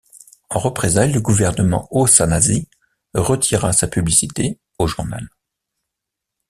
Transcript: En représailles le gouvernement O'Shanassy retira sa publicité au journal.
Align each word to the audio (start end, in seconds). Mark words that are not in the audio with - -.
En 0.49 0.57
représailles 0.57 1.11
le 1.11 1.21
gouvernement 1.21 1.87
O'Shanassy 1.91 2.67
retira 3.13 3.71
sa 3.71 3.87
publicité 3.87 4.57
au 4.79 4.87
journal. 4.87 5.29